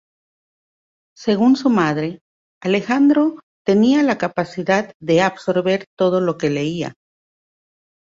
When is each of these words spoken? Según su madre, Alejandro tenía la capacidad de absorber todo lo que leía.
Según 1.15 1.55
su 1.55 1.69
madre, 1.69 2.21
Alejandro 2.59 3.35
tenía 3.63 4.01
la 4.01 4.17
capacidad 4.17 4.93
de 4.99 5.21
absorber 5.21 5.85
todo 5.95 6.21
lo 6.21 6.39
que 6.39 6.49
leía. 6.49 6.95